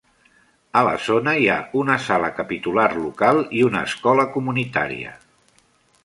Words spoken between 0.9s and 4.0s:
zona, hi ha una Sala Capitular local i una